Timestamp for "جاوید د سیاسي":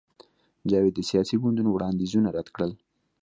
0.69-1.35